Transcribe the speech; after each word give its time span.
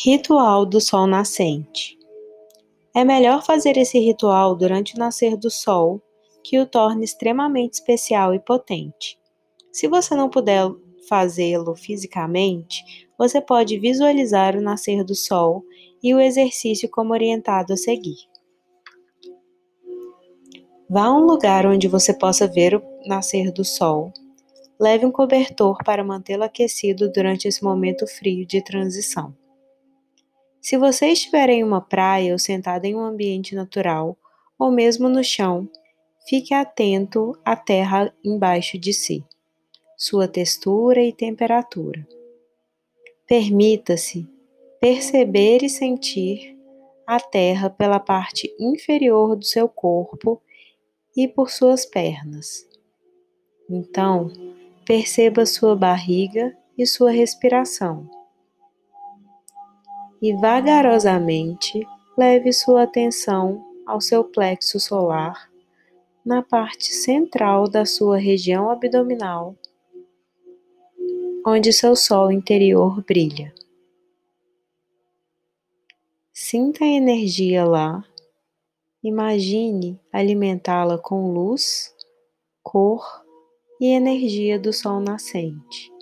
Ritual 0.00 0.64
do 0.64 0.80
Sol 0.80 1.08
Nascente 1.08 1.98
É 2.94 3.04
melhor 3.04 3.42
fazer 3.42 3.76
esse 3.76 3.98
ritual 3.98 4.54
durante 4.54 4.94
o 4.94 4.98
nascer 4.98 5.36
do 5.36 5.50
Sol, 5.50 6.00
que 6.44 6.56
o 6.60 6.64
torna 6.64 7.02
extremamente 7.02 7.74
especial 7.74 8.32
e 8.32 8.38
potente. 8.38 9.18
Se 9.72 9.88
você 9.88 10.14
não 10.14 10.30
puder 10.30 10.70
fazê-lo 11.08 11.74
fisicamente, 11.74 12.84
você 13.18 13.40
pode 13.40 13.76
visualizar 13.80 14.54
o 14.54 14.60
nascer 14.60 15.02
do 15.02 15.16
Sol 15.16 15.64
e 16.00 16.14
o 16.14 16.20
exercício 16.20 16.88
como 16.88 17.12
orientado 17.12 17.72
a 17.72 17.76
seguir. 17.76 18.18
Vá 20.88 21.06
a 21.06 21.12
um 21.12 21.24
lugar 21.24 21.66
onde 21.66 21.88
você 21.88 22.14
possa 22.16 22.46
ver 22.46 22.76
o 22.76 22.82
nascer 23.04 23.50
do 23.50 23.64
Sol 23.64 24.12
Leve 24.80 25.04
um 25.04 25.10
cobertor 25.10 25.76
para 25.84 26.04
mantê-lo 26.04 26.44
aquecido 26.44 27.10
durante 27.10 27.48
esse 27.48 27.64
momento 27.64 28.06
frio 28.06 28.46
de 28.46 28.62
transição. 28.62 29.34
Se 30.68 30.76
você 30.76 31.06
estiver 31.06 31.48
em 31.48 31.64
uma 31.64 31.80
praia 31.80 32.30
ou 32.30 32.38
sentado 32.38 32.84
em 32.84 32.94
um 32.94 33.00
ambiente 33.00 33.54
natural, 33.54 34.18
ou 34.58 34.70
mesmo 34.70 35.08
no 35.08 35.24
chão, 35.24 35.66
fique 36.28 36.52
atento 36.52 37.32
à 37.42 37.56
terra 37.56 38.14
embaixo 38.22 38.76
de 38.76 38.92
si, 38.92 39.24
sua 39.96 40.28
textura 40.28 41.02
e 41.02 41.10
temperatura. 41.10 42.06
Permita-se 43.26 44.28
perceber 44.78 45.64
e 45.64 45.70
sentir 45.70 46.54
a 47.06 47.18
terra 47.18 47.70
pela 47.70 47.98
parte 47.98 48.54
inferior 48.60 49.36
do 49.36 49.46
seu 49.46 49.70
corpo 49.70 50.38
e 51.16 51.26
por 51.26 51.50
suas 51.50 51.86
pernas. 51.86 52.68
Então, 53.70 54.30
Perceba 54.84 55.46
sua 55.46 55.74
barriga 55.74 56.54
e 56.76 56.86
sua 56.86 57.10
respiração. 57.10 58.17
E 60.20 60.32
vagarosamente 60.34 61.86
leve 62.16 62.52
sua 62.52 62.82
atenção 62.82 63.64
ao 63.86 64.00
seu 64.00 64.24
plexo 64.24 64.80
solar, 64.80 65.50
na 66.24 66.42
parte 66.42 66.92
central 66.92 67.68
da 67.68 67.86
sua 67.86 68.18
região 68.18 68.70
abdominal, 68.70 69.54
onde 71.46 71.72
seu 71.72 71.96
sol 71.96 72.30
interior 72.30 73.02
brilha. 73.04 73.54
Sinta 76.32 76.84
a 76.84 76.88
energia 76.88 77.64
lá, 77.64 78.04
imagine 79.02 80.00
alimentá-la 80.12 80.98
com 80.98 81.32
luz, 81.32 81.94
cor 82.62 83.24
e 83.80 83.86
energia 83.86 84.58
do 84.58 84.72
Sol 84.72 85.00
nascente. 85.00 85.97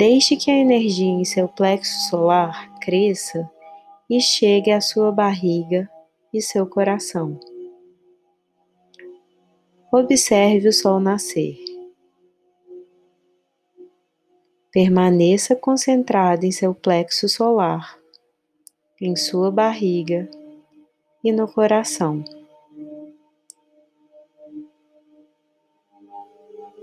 Deixe 0.00 0.34
que 0.34 0.50
a 0.50 0.56
energia 0.56 1.10
em 1.10 1.26
seu 1.26 1.46
plexo 1.46 2.08
solar 2.08 2.74
cresça 2.80 3.46
e 4.08 4.18
chegue 4.18 4.70
à 4.70 4.80
sua 4.80 5.12
barriga 5.12 5.90
e 6.32 6.40
seu 6.40 6.66
coração. 6.66 7.38
Observe 9.92 10.68
o 10.68 10.72
Sol 10.72 11.00
nascer. 11.00 11.62
Permaneça 14.72 15.54
concentrado 15.54 16.46
em 16.46 16.50
seu 16.50 16.74
plexo 16.74 17.28
solar, 17.28 17.98
em 18.98 19.14
sua 19.14 19.50
barriga 19.50 20.30
e 21.22 21.30
no 21.30 21.46
coração. 21.46 22.24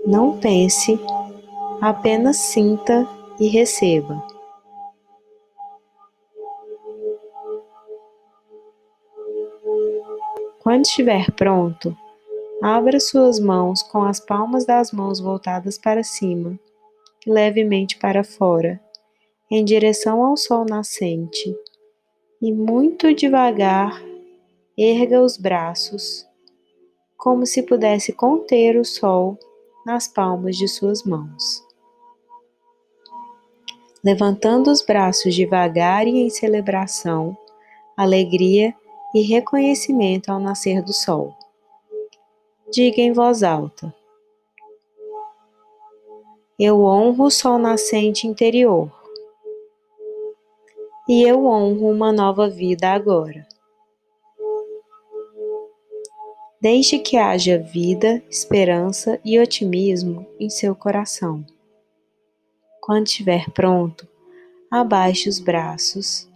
Não 0.06 0.38
pense, 0.38 0.96
apenas 1.80 2.36
sinta 2.36 3.06
e 3.38 3.48
receba. 3.48 4.22
Quando 10.60 10.84
estiver 10.84 11.30
pronto, 11.32 11.96
abra 12.62 13.00
suas 13.00 13.40
mãos 13.40 13.82
com 13.82 14.02
as 14.02 14.20
palmas 14.20 14.66
das 14.66 14.92
mãos 14.92 15.20
voltadas 15.20 15.78
para 15.78 16.02
cima 16.02 16.58
levemente 17.28 17.98
para 17.98 18.24
fora, 18.24 18.80
em 19.50 19.64
direção 19.64 20.24
ao 20.24 20.36
sol 20.36 20.64
nascente, 20.64 21.54
e 22.40 22.52
muito 22.52 23.14
devagar 23.14 24.02
erga 24.76 25.20
os 25.20 25.36
braços, 25.36 26.26
como 27.16 27.44
se 27.44 27.62
pudesse 27.62 28.12
conter 28.12 28.76
o 28.76 28.84
sol 28.84 29.38
nas 29.84 30.06
palmas 30.06 30.56
de 30.56 30.68
suas 30.68 31.02
mãos. 31.02 31.67
Levantando 34.04 34.70
os 34.70 34.80
braços 34.80 35.34
devagar 35.34 36.06
e 36.06 36.18
em 36.18 36.30
celebração, 36.30 37.36
alegria 37.96 38.74
e 39.14 39.22
reconhecimento 39.22 40.30
ao 40.30 40.38
nascer 40.38 40.82
do 40.82 40.92
sol. 40.92 41.34
Diga 42.70 43.00
em 43.00 43.12
voz 43.12 43.42
alta: 43.42 43.92
Eu 46.58 46.84
honro 46.84 47.24
o 47.24 47.30
sol 47.30 47.58
nascente 47.58 48.26
interior. 48.26 48.92
E 51.08 51.22
eu 51.22 51.46
honro 51.46 51.90
uma 51.90 52.12
nova 52.12 52.48
vida 52.48 52.90
agora. 52.90 53.46
Deixe 56.60 56.98
que 56.98 57.16
haja 57.16 57.56
vida, 57.56 58.22
esperança 58.28 59.18
e 59.24 59.40
otimismo 59.40 60.26
em 60.38 60.50
seu 60.50 60.74
coração. 60.74 61.44
Quando 62.88 63.06
estiver 63.06 63.50
pronto, 63.50 64.08
abaixe 64.70 65.28
os 65.28 65.38
braços 65.38 66.26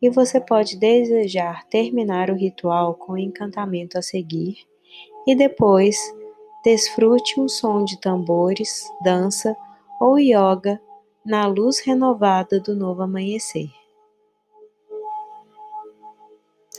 e 0.00 0.08
você 0.08 0.40
pode 0.40 0.76
desejar 0.76 1.66
terminar 1.66 2.30
o 2.30 2.36
ritual 2.36 2.94
com 2.94 3.14
o 3.14 3.18
encantamento 3.18 3.98
a 3.98 4.02
seguir 4.02 4.58
e 5.26 5.34
depois 5.34 5.98
desfrute 6.62 7.40
um 7.40 7.48
som 7.48 7.84
de 7.84 8.00
tambores, 8.00 8.88
dança 9.02 9.56
ou 10.00 10.16
yoga 10.16 10.80
na 11.26 11.48
luz 11.48 11.80
renovada 11.80 12.60
do 12.60 12.76
novo 12.76 13.02
amanhecer. 13.02 13.68